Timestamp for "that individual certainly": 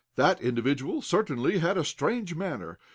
0.15-1.59